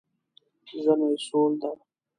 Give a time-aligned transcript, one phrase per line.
[0.81, 1.71] ژمی سوړ ده